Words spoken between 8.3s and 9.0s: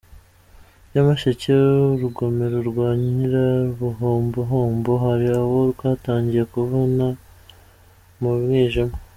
mwijima